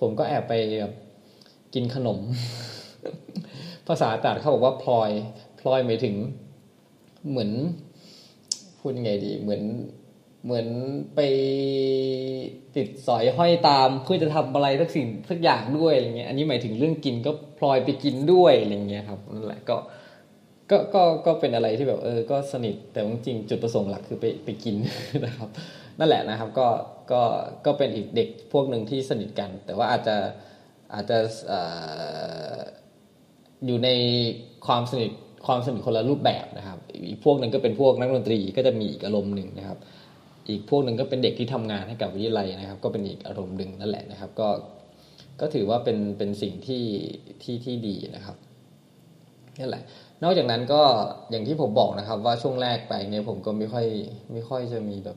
[0.00, 0.92] ผมก็แอบไปแบบ
[1.74, 2.18] กินขนม
[3.86, 5.10] ภาษาตาดเขาบอกว่าพลอย
[5.64, 6.14] พลอยหมายถึง
[7.30, 7.50] เหมือน
[8.78, 9.62] พูดยังไงดี เหมือน
[10.44, 10.66] เหมือน
[11.14, 11.20] ไป
[12.76, 19.76] ติดสอยห้อยตามเพื่อจะทำอะไรสักสิ่งสักอย่างด้วยอะไรเงี้ย อันนี้หมายถึงเรื่องกินก็พลอยไปกินด้วยอะไรเงี้ยครับนั่นแหละก็
[20.70, 24.76] ก็ก็ก็เป็นอะไรที่แบบเออ ก็สนิทแต่จริงจุดประสงค์หลักคือไปไปกิน
[25.26, 25.48] นะครับ
[25.98, 26.68] นั่นแหละนะครับก็
[27.12, 27.22] ก็
[27.66, 30.16] ก็เป็นอีกเด็กพวกหนึ่งที่สนิทกัน แต่ว่าอาจจะ
[30.94, 31.18] อาจจะ
[33.66, 33.88] อยู่ใน
[34.66, 35.12] ความสนิท
[35.46, 39.78] ความสนิทคนละรูปแบบนะครับ อีกพวกหนึ่งก็เป็นพวกนักดนตรีก็จะมีอีกอารมณ์หนึ่งนะครับ
[40.48, 44.48] อีกพวกหนึ่งก็เป็นเด็กที่ทำงานให้กับวิทยาลัยนะครับ ก็เป็นอีกอารมณ์หนึ่งนั่นแหละนะครับ ก็
[45.40, 46.84] ก็ถือว่าเป็นเป็นสิ่งที่
[47.42, 48.36] ที่ที่ดีนะครับ
[49.60, 49.82] นั่นแหละ
[50.22, 50.82] นอกจากนั้นก็
[51.30, 53.86] อย่างที่ผมบอกนะครับ ว่าช่วงแรกไปเนี่ยผมก็ไม่ค่อย
[54.32, 55.16] ไม่ค่อยจะมีแบบ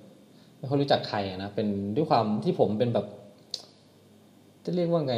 [0.60, 3.06] ไม่ค่อยรู้จักใครนะเป็นด้วยความที่ผมเป็นแบบ
[4.66, 5.16] จะเรียกว่าไง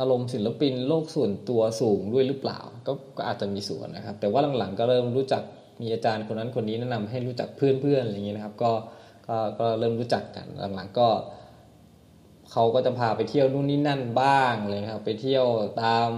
[0.00, 5.42] อารมณ์ศิลปินโลกส่วนตัวสูงด้วยหรือเปล่า ก็ก็อาจจะมีส่วนนะครับ แต่ว่าหลังๆก็เริ่มรู้จัก
[5.80, 8.72] มีอาจารย์คนนั้นคนนี้แนะนำให้รู้จักเพื่อนๆอะไรอย่างเงี้ยนะครับ ก็
[9.28, 11.08] ก็ก็เริ่มรู้จักกันหลังๆก็
[12.52, 15.46] เขาก็จะพาไปเที่ยวนู่นนี่นั่นบ้างเลยครับ ไปเที่ยว
[15.82, 16.10] ตาม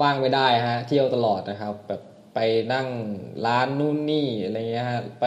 [0.00, 2.02] ว่างไม่ได้ฮะเที่ยวตลอดนะครับ แบบ
[2.34, 2.38] ไป
[2.72, 2.88] นั่ง
[3.46, 5.26] ร้านนู่นนี่อะไรเงี้ยฮะไป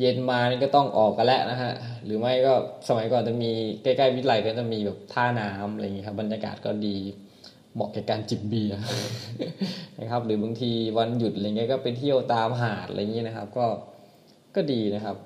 [0.00, 1.72] เย็นมานี่ก็ต้องออกกันแล้วนะฮะ
[2.04, 2.52] หรือไม่ก็
[2.88, 3.50] สมัยก่อนจะมี
[3.82, 6.96] ใกล้ๆวิทยาลัยก็จะมีแบบท่าน้ำอะไรเงี้ยครับ บรรยากาศก็ดี
[7.74, 8.78] เหมาะแก่การจิบเบียร์
[10.00, 13.66] นะครับ หรือบางทีวันหยุดอะไรเงี้ยก็ไปเที่ยวตามหาดอะไรเงี้ยนะครับ ก็
[14.54, 15.16] ก็ดีนะครับ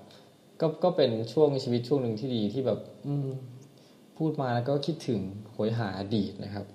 [0.60, 3.14] ก็ก็เป็นช่วงชีวิตช่วงหนึ่งที่ดีที่แบบ อื
[4.18, 5.20] พูดมาแล้วก็คิดถึง
[5.54, 6.66] หวยหาอดีตนะครับ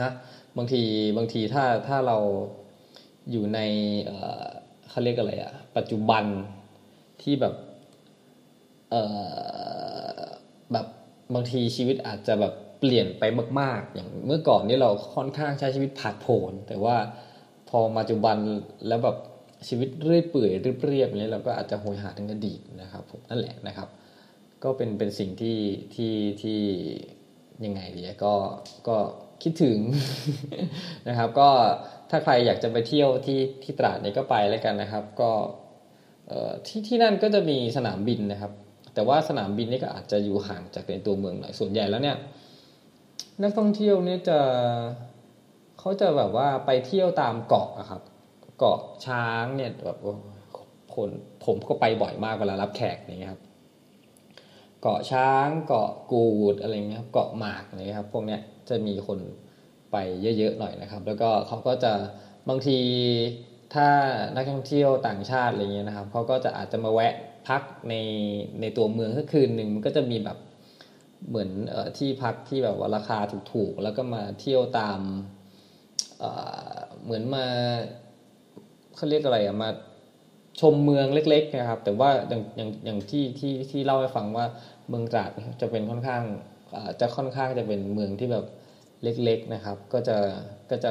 [0.00, 0.10] นะ
[0.56, 0.82] บางที
[1.16, 2.18] บางทีถ้าถ้าเรา
[3.30, 3.58] อยู่ใน
[4.88, 6.24] เขาเรียกอะไรอะปัจจุบัน
[7.22, 7.54] ที่แบบ
[8.90, 8.94] เอ
[10.18, 10.20] อ
[10.72, 10.86] แบบ
[11.34, 13.22] บางทีชีวิตอาจจะแบบเปลี่ยนไป
[13.60, 16.96] มาก ๆ อย่างเมื่อก่อนนี่เราค่อนข้างใช้ชีวิตผาดโผนแต่ว่า
[17.68, 18.36] พอปัจจุบัน
[18.88, 19.16] แล้วแบบ
[19.68, 20.50] ชีวิตเรื่อยเปื่อย
[20.84, 23.88] เรียบๆนี้เราก็อาจจะโหยหาถึงอดีตนะครับผมนั่นแหละนะครับ
[24.64, 25.58] ก็เป็นเป็นสิ่งที่
[25.94, 26.60] ที่ที่
[27.64, 28.34] ยังไงดีก็
[28.88, 28.96] ก็
[29.42, 29.78] คิดถึง
[31.08, 31.48] นะครับ ก็
[32.10, 35.30] ถ้าใครอยากจะไปเที่ยวที่ที่ตราดนี้ก็ไปแล้วกันนะครับ ก็
[36.66, 38.52] ที่ที่นั่นก็จะมีสนามบินนะครับ
[38.94, 42.16] แต่ว่าสนามบินนี่ก็อาจจะอยู่ห่างจากในตัวเมืองหน่อยส่วนใหญ่แล้วเนี่ย
[43.42, 44.38] นักท่องเที่ยวเนี่ยจะ
[45.78, 48.02] เขาจะแบบว่าไปเที่ยวตามเกาะอะครับ
[48.58, 49.98] เกาะช้างเนี่ยแบบ
[50.94, 51.08] คน
[51.44, 53.42] ผมก็ไปบ่อยมากเวลารับแขกอย่างเงี้ยครับ
[54.80, 59.18] เกาะช้างเกาะกูดอะไรเงี้ยเกาะหมากอะไรเงี้ยครับ พวกเนี้ยจะมีคน
[59.92, 61.92] ไปเยอะๆหน่อยนะครับ แล้วก็เขาก็จะ
[62.48, 62.78] บางที
[63.74, 63.88] ถ้า
[64.34, 67.14] นักท่องเที่ยวต่างชาติอะไรเงี้ยนะครับเขาก็จะอาจจะมาแวะ
[67.48, 67.94] พักใน
[68.60, 70.38] ในตัวเมืองสักคืนหนึ่งมันก็จะมีแบบ
[71.28, 73.18] เหมือนอที่พักที่แบบว่าราคา
[73.52, 75.00] ถูกๆ แล้วก็มาเที่ยวตาม
[77.04, 77.46] เหมือนมา
[78.96, 79.68] เขาเรียกอะไรอะมา
[80.60, 84.44] ชมเมืองเล็ก ๆ นะครับ แต่ว่าอย่างอย่างอย่างที่ที่ที่เล่าให้ฟังว่า
[84.88, 86.22] เมืองตราดจะเป็นค่อนข้าง
[87.00, 88.44] จะค่อนข้างจะเป็นเมืองที่แบบ
[89.02, 90.16] เล็ก ๆนะครับ ก็จะ
[90.70, 90.90] ก็จะ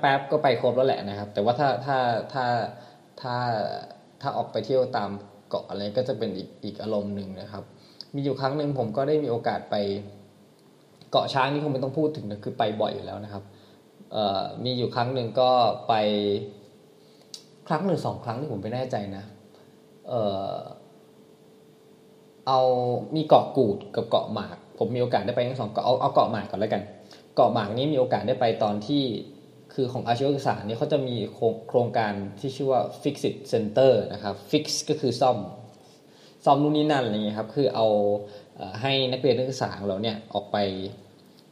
[0.00, 1.96] แป๊บๆก็ไปครบแล้วแหละนะครับ แต่ว่าถ้าถ้า
[2.32, 2.46] ถ้า
[3.20, 3.34] ถ้า
[4.20, 5.10] ถ้าออกไปเที่ยวตาม
[5.48, 7.62] เกาะอะไรก็จะเป็นอีกอีกอารมณ์หนึ่งนะครับ
[8.14, 9.74] มีอยู่ครั้งหนึ่งผมก็ได้มีโอกาสไป
[11.10, 13.42] เกาะช้างนี่คงไม่ต้องพูดถึงนะคือไปบ่อยอยู่แล้วนะครับ
[14.64, 15.50] มีอยู่ครั้งหนึ่งก็
[15.88, 15.94] ไป
[17.68, 19.24] ครั้งหรือสองครั้งที่ผมไม่แน่ใจนะ
[20.08, 22.60] เเอา
[23.16, 26.82] มีเกาะกูดกับเกาะหมาก ผมมีโอกาสได้ไปทั้งสองเกาะเอาเอาเกาะหมากก่อนแล้วกัน
[27.34, 29.02] เกาะหมากนี้มีโอกาสได้ไปตอนที่
[29.74, 31.16] คือของอาชีวศึกษาเนี่ยเขาจะมี
[31.68, 35.38] โครงการที่ชื่อว่า Fix It Center นะครับ Fix ก็คือซ่อม
[36.44, 37.86] ซ่อมนู่นนี่นั่นอะไรเงี้ยครับ คือเอา
[38.82, 40.56] ให้นักเรียนนักศึกษาของเราเนี่ยออกไป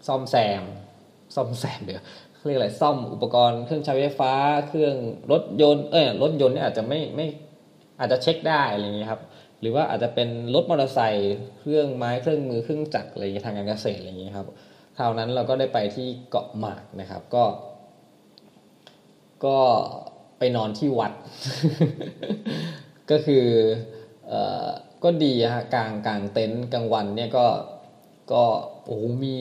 [0.07, 0.63] ซ่อมแซม
[1.35, 2.03] ซ่อมแซมเดี๋ยว
[2.47, 4.33] เรียกอะไรซ่อมอุปกรณ์เครื่องใช้ไฟฟ้า
[4.69, 4.97] เครื่อง
[5.33, 7.27] รถยนต์ เออรถยนต์เนี่ยอาจจะไม่ไม่
[8.01, 9.23] อาจจะเช็คได้อะไรเงี้ยครับ
[9.61, 14.47] หรือว่าอาจจะเป็นรถมอเตอร์ไซค์เครื่องไม้เครื่องมือเครื่องจักรอะไรทางการเกษตรอะไรเงี้ยครับ
[14.99, 17.45] คราวนั้นเราก็ได้ไปที่เกาะหมากนะครับ ก็
[19.47, 19.59] ก็
[20.39, 21.13] ไปนอนที่วัด
[23.11, 23.47] ก็คือ
[24.29, 24.69] เอ่อ
[25.05, 27.47] ก็ดีฮะกลางกลางเต็นท์กลางวันเนี่ยก็
[28.33, 28.43] ก็
[28.85, 29.37] โอ้โหมี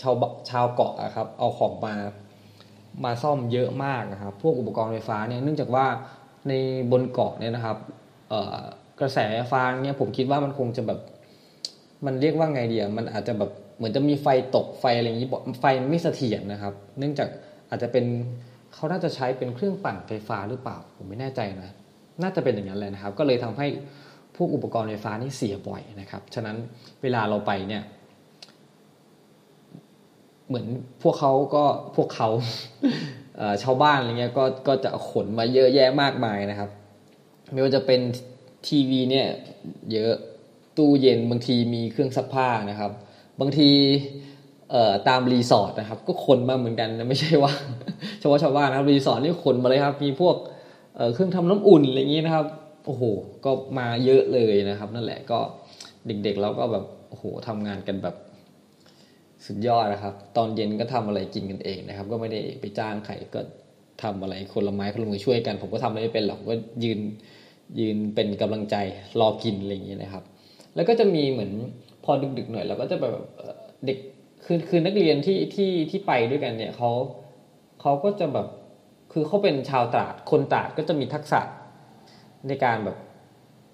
[0.00, 0.14] ชาว
[0.50, 1.94] ชาวเกาะอะครับ เอาของมา
[3.04, 5.86] มาซ่อมเยอะมากนะครับ พวกอุปกรณ์ไฟฟ้าเนี่ยเนื่องจากว่า
[6.48, 6.52] ใน
[6.90, 7.76] บนเกาะเนี่ยนะครับ
[9.00, 11.00] กระแสไฟฟ้าเนี่ยผมคิดว่ามันคงจะแบบ
[12.06, 15.28] มันเรียกว่าไงเดียมันอาจจะแบบเหมือนจะมีไฟตกไฟอะไรอย่างนี้
[15.60, 17.28] ไฟไม่เสถียรนะครับ เนื่องจาก
[17.70, 18.04] อาจจะเป็น
[18.78, 21.70] เขาน่าจะใช้เป็นเครื่องปั่นไฟฟ้าหรือเปล่า ผมไม่แน่ใจนะ
[22.22, 23.66] น่าจะเป็นอย่างนั้นเลยนะครับ ก็เลยทำให้
[24.36, 26.56] พวกอุปกรณ์ไฟฟ้านี่เสียบ่อยนะครับ ฉะนั้น
[27.02, 27.82] เวลาเราไปเนี่ย
[30.48, 30.66] เหมือน
[31.02, 31.64] พวกเขาก็
[31.96, 32.28] พวกเขา
[33.62, 36.70] ชาวบ้านอะไรเงี้ยก็ก็จะขนมาเยอะแยะมากมายนะครับ
[37.52, 38.00] ไม่ว่าจะเป็น
[38.66, 39.26] ทีวีเนี่ย
[39.92, 40.12] เยอะ
[40.76, 42.92] ตู้เย็นบางทีมีเครื่องซักผ้านะครับ
[43.40, 43.70] บางที
[45.08, 47.52] ตามรีสอร์ทนะครับก็ขนมาเหมือนกันนะไม่ใช่ว่า
[48.20, 50.36] เฉพาะชาวบ้านนะครับรีสอร์ทนี่ขนมาเลยครับ มีพวก
[51.14, 52.46] เครื่องทำน้ำอุ่นอะไรอย่างนี้นะครับ
[52.86, 53.02] โอ้โห
[53.44, 55.38] ก็มาเยอะเลยนะครับ นั่นแหละก็
[56.06, 58.16] เด็กๆเราก็แบบโอ้โหทำงานกันแบบ
[59.46, 63.40] สุดยอดนะครับ ตอนเย็นก็ทำอะไรกินกันเองนะครับ ก็ไม่ได้ไปจ้างใครก็
[64.02, 67.00] ทำอะไรคนละไม้คนละมือช่วยกัน ผมก็ทำอะไรไม่เป็นหรอกก็ยืน
[67.80, 68.76] ยืนเป็นกำลังใจ
[69.20, 70.24] รอกินอะไรอย่างนี้นะครับ
[70.74, 71.52] แล้วก็จะมีเหมือน
[72.04, 73.14] พอดึกๆหน่อยเราก็จะแบบ
[73.86, 73.98] เด็ก
[74.50, 76.90] คือคือนักเรียนที่ที่ที่ไปด้วยกันเนี่ยเขา
[77.80, 78.46] เขาก็จะแบบ
[79.12, 81.40] คือเขาเป็นชาวตราดคนตราดก็จะมีทักษะ
[82.48, 82.96] ในการแบบ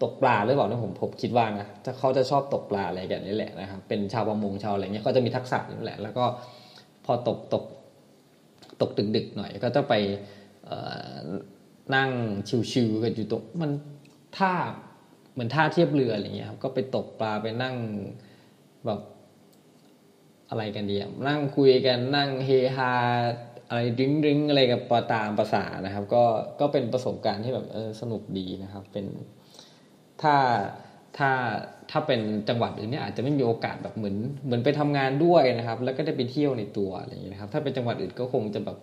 [0.02, 6.24] ตกปลาหรือเปล่าเนี่ยผมผมคิดว่านะถ้าเขาจะชอบตกปลาอะไรกันนี่แหละนะครับเป็นชาวประมงชาวอะไรเงี้ยก็จะมีทักษะนี่แหละ แล้วก็
[7.04, 7.64] พอตกตก
[8.80, 9.94] ตกดึกๆหน่อย ก็จะไป
[11.94, 12.10] นั่ง
[12.72, 13.70] ชิวๆกันอยู่ตรงมัน
[14.38, 14.52] ท่า
[15.32, 17.74] เหมือนท่าเทียบเรืออะไรเงี้ยครับก็ไปตกปลาไปนั่ง
[18.86, 19.00] แบบ
[20.50, 20.96] อะไรกันดี
[21.28, 22.92] นั่งคุยกันนั่งเฮฮา
[23.68, 26.24] อะไรดึงดึงอะไรกับปตามภาษานะครับ ก็
[26.60, 29.06] ก็เป็นประสบการณ์ที่แบบเออสนุกดีนะครับ เป็น
[30.22, 30.34] ถ้า
[31.18, 31.30] ถ้า
[31.90, 38.78] ถ้าเป็นจังหวัดอื่นเนี่ยอาจจะไม่มีโอกาสแบบเหมือนเหมือนไปทำงานด้วยนะครับ แล้วก็ได้ไปเที่ยวในตัวอะไรอย่างนี้ยนะครับ ถ้าเป็นจังหวัดอื่นก็คงจะแบบ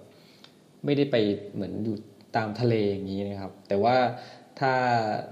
[0.85, 1.15] ไม่ได้ไป
[1.53, 1.95] เหมือนอยู่
[2.35, 3.95] ตามทะเลอย่างนี้นะครับ แต่ว่า
[4.59, 4.73] ถ้า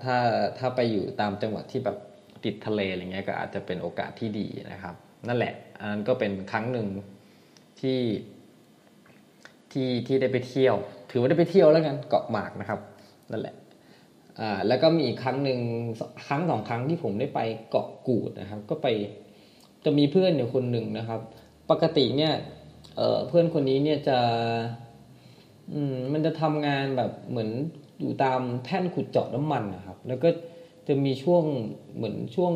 [0.03, 0.17] ถ้า
[0.59, 1.97] ถ้าไปอยู่ตามจังหวัดที่แบบ
[2.43, 4.95] ติดทะเลอะไรเงี้ยก็อาจจะเป็นโอกาสที่ดีนะครับ
[5.27, 6.87] นั่นแหละ อันนั้นก็เป็นครั้งหนึ่ง
[7.79, 7.99] ที่
[9.71, 10.75] ที่ที่ได้ไปเที่ยว
[11.11, 12.79] ถือว่าได้ไปเที่ยวแล้วกันเกาะหมากนะครับ
[13.31, 13.55] นั่นแหละ
[14.39, 15.59] อ่าแล้วก็มีอีกครั้งหนึ่ง
[16.27, 18.87] ครั้งสองครั้งที่ผมได้ไปเกาะกูดนะครับ ก็ไป
[19.85, 21.21] จะมีเพื่อนอยู่คนหนึ่งนะครับ
[21.69, 22.33] ปกติเนี่ย
[22.95, 24.17] เเพื่อนคนนี้เนี่ยจะ
[25.73, 27.49] อืมมันจะทำงานแบบเหมือน
[27.99, 30.29] อยู่ตามแท่นขุดเจาะน้ำมันนะครับ แล้วก็
[30.87, 31.43] จะมีช่วง
[31.95, 32.53] เหมือนช่วง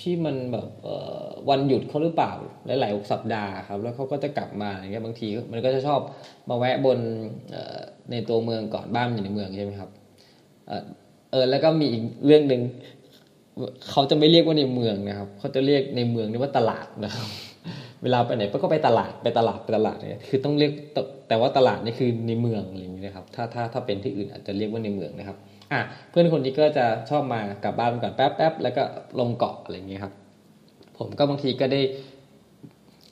[0.00, 0.68] ที่มันแบบ
[1.50, 2.32] วันหยุดเขาหรือเปล่า
[2.80, 6.00] หลายๆสัปดาห์ครับ แล้วเขาก็จะกลับมาอย่างเงี้ยบางทีมันก็จะชอบ
[6.48, 6.98] มาแวะบน
[8.10, 9.90] ในตัวเมืองก่อนบ้านอยู่ในเมืองใช่ไหมครับ
[11.30, 12.60] เออแล้วก็มีอีกเรื่องหนึ่ง
[13.90, 17.28] เขาจะไม่เรียกว่าในเมืองนะครับเขาจะเรียกในเมืองนี่ว่าตลาดนะครับ
[18.02, 20.72] เวลาไปไหนก็ไปตลาดไปตลาดไปตลาดเนี่ยคือต้องเรียก
[21.28, 25.36] แต่ว่าตลาดนี่คือในเมืองอะไรอย่างเงี้ยครับ ถ้าถ้าถ้าเป็นที่อื่นอาจจะเรียกว่าในเมืองนะครับ
[25.72, 28.82] อะเพื่อนคนนี้ก็จะชอบมากลับบ้านก่อนแป๊บแป๊บแล้วก็
[29.20, 30.12] ลงเกาะอะไรอย่างเงี้ยครับ
[30.98, 31.80] ผมก็บางทีก็ได้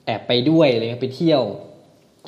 [0.06, 1.42] แอบไปด้วยอะไรเงี้ยไปเที่ยว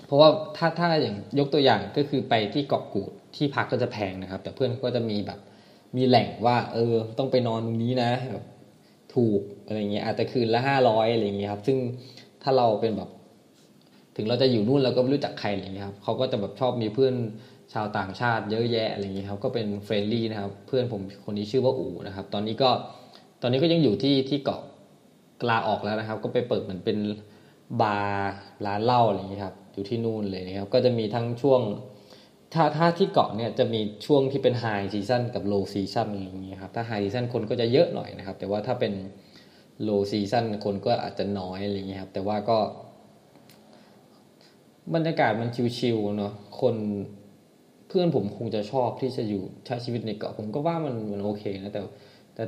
[0.07, 5.39] เพราะว่าถ้าถ้าอย่างยกตัวอย่างก็คือไปที่เกาะกูดที่พักก็จะแพงนะครับ แต่เพื่อนก็จะมีแบบ
[5.97, 8.45] มีแหล่งว่า เออ ต้องไปนอนตรงนี้นะแบบ
[9.15, 11.77] ถูกอะไรเงี้ยอาจจะคืนละห้าร้อยอะไรเงี้ยครับ ซึ่ง
[12.43, 13.09] ถ้าเราเป็นแบบ
[14.17, 17.15] ถึงเราจะอยู่นู่นเราก็ไม่รู้จักใครอะไรเงี้ยครับเขาก็จะแบบชอบมีเพื่อน
[17.75, 22.71] ชาวต่างชาติเยอะแยะอะไรอย่างนี้ครับก็เป็นเฟรนลี่นะครับ เพื่อนผมคนนี้ชื่อว่าอู๋นะครับ ตอนนี้ก็
[23.43, 24.61] ตอนนี้ก็ยังอยู่ที่ที่เกาะ
[25.43, 26.99] ก็ลาออกแล้วนะครับ ก็ไปเปิดเหมือนเป็น
[27.81, 28.33] บาร์
[28.67, 31.61] ร้านเหล้าอะไรอย่างนี้ครับอยู่ที่นู่นเลยนะครับ ก็จะมีทั้งช่วง
[32.55, 38.93] ถ้าถ้าที่เกาะเนี่ยจะมีช่วงที่เป็น high season กับ low season อะไรอย่างนี้ครับถ้า high season คนก็จะเยอะหน่อยนะครับ แต่ว่าถ้าเป็น
[39.83, 42.59] low season คนก็อาจจะน้อยอะไรอย่างนี้ครับ แต่ว่าก็
[44.95, 46.77] บรรยากาศมันชิวๆเนาะคน
[47.95, 51.83] เพื่อนผมคงจะชอบที่จะอยู่ใช้ชีวิตในเกาะผมก็ว่ามันมันโอเคนะแต่
[52.35, 52.45] แต่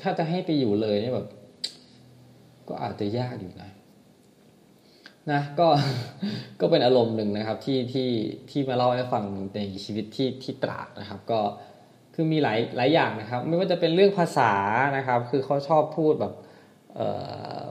[0.00, 1.26] ถ้าจะให้ไปอยู่เลยเนี่ยแบบ
[2.68, 3.70] ก็อาจจะยากอยู่นะ
[5.32, 5.68] นะก็
[6.60, 8.10] ก็เป็นอารมณ์หนึ่งนะครับที่ที่
[8.50, 11.40] ที่มาเล่าให้ฟังในชีวิตที่ที่ตราดนะครับ ก็
[12.14, 14.52] คือมีหลายหลายอย่างนะครับ ไม่ว่าจะเป็นเรื่องภาษา
[14.96, 16.34] นะครับ คือเขาชอบพูดแบบ
[16.94, 17.00] เอ
[17.62, 17.66] อ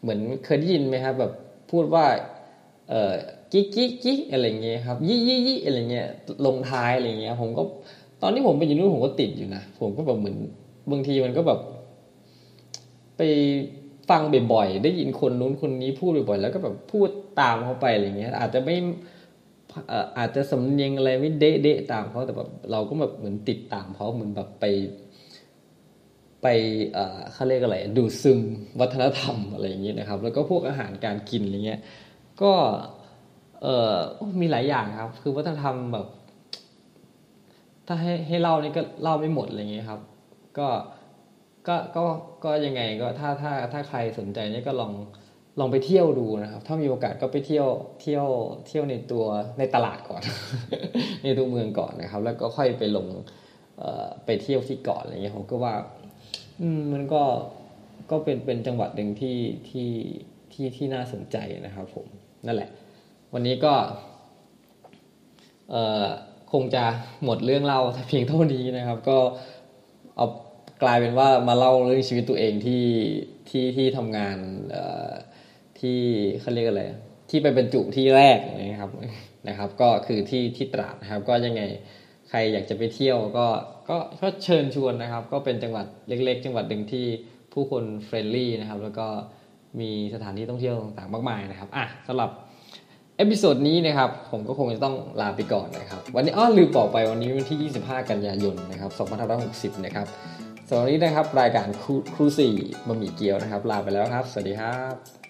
[0.00, 1.32] เหมือนเคยได้ยินไหมครับแบบ
[1.70, 2.04] พูดว่า
[2.90, 3.12] เออ
[3.54, 6.08] กิ๊กกิ๊กกิ๊กอะไรเงี้ยครับยี่ยี่ยี่อะไรเงี้ย
[6.46, 7.62] ลงท้ายอะไรเงี้ย ผมก็
[8.22, 10.36] ตอนที่ผมไปอยู่นู่นผมก็ติดอยู่นะผมก็แบบเหมือน
[10.90, 11.60] บางทีมันก็แบบ
[13.16, 13.22] ไป
[14.10, 17.08] ฟังบ่อยๆได้ยินคนนู้นคนนี้พูดบ่อยๆแล้วก็แบบพูด
[17.40, 18.76] ตามเขาไปอะไรเงี้ย อาจจะไม่
[20.18, 24.64] อาจจะสำเนียงอะไรไม่เดะๆตามเขาแต่แบบเราก็แบบเหมือนติดตามเขาเหมือนแบบไป
[26.42, 26.46] ไป
[27.32, 28.40] เขาเรียกอะไรดูซึม
[28.80, 31.80] วัฒนธรรมอะไรอย่างเงี้ยนะครับ แล้วก็พวกอาหารการกินอะไรเงี้ย
[32.42, 32.52] ก็
[33.64, 33.92] เออ
[34.40, 36.06] มีหลายอย่างครับ คือวัฒนธรรมแบบ
[37.86, 40.00] ถ้าให้ให้เล่านี่ก็เล่าไม่หมดอะไรเงี้ยครับ
[40.58, 40.68] ก็
[41.68, 42.04] ก็ก็
[42.44, 44.92] ก็ยังไงก็ถ้าถ้าถ้าใครสนใจเนี่ยก็ลอง
[45.60, 47.66] ลองไปเที่ยวดูนะครับ ถ้ามีโอกาสก็ไปเที่ยว
[48.00, 48.26] เที่ยว
[48.66, 49.24] เที่ยวในตัว
[49.58, 50.22] ในตลาดก่อน
[51.24, 53.06] ในตัวเมืองก่อนนะครับ แล้วก็ค่อยไปลง
[54.24, 55.74] ไปเที่ยวที่เกาะอะไรเงี้ยผมก็ว่า
[56.60, 57.22] อืมมันก็
[58.10, 59.90] ก็เป็นเป็นจังหวัดหนึ่งที่ที่
[60.52, 62.06] ที่ที่น่าสนใจนะครับ ผม
[62.46, 62.70] นั่นแหละ
[63.36, 63.74] วันนี้ก็
[65.70, 66.06] เออ
[66.52, 66.84] คงจะ
[67.24, 69.18] หมดเรื่องเล่าเพียงเท่านี้นะครับ ก็
[70.16, 70.26] เอา
[70.82, 72.84] กลายเป็นว่ามาเล่าเรื่องชีวิตตัวเองที่
[73.48, 74.36] ที่ที่ทำงาน
[75.80, 75.98] ที่
[76.40, 76.82] เขาเรียกอะไร
[77.30, 78.38] ที่ไปบรรจุที่แรก
[78.72, 78.90] นะครับ
[79.48, 81.62] นะครับ ก็คือที่ที่ตราดนะครับ ก็ยังไง
[82.28, 83.46] ใครอยากจะไปเที่ยวก็
[83.88, 87.06] ก็ก็เชิญชวนนะครับ ก็เป็นจังหวัดเล็ก ๆ จังหวัดหนึ่งที่
[87.52, 89.06] ผู้คน friendly นะครับ แล้วก็
[89.80, 92.30] มีสถานที่ท่องเที่ยวต่างๆมากมายนะครับอะสำหรับ
[93.18, 98.90] episode นี้นะครับผมก็คงจะต้องลาไปก่อนนะครับ วันนี้อ้อลืมบอกไปวันนี้วันที่ 25 กันยายนนะครับ
[99.72, 100.06] 2560 นะครับ
[100.68, 101.66] สำหรับนี้นะครับรายการ
[102.14, 102.54] ครูสี่
[102.86, 105.23] บะหมี่เกี๊ยวนะครับ ลาไปแล้วครับ สวัสดีครับ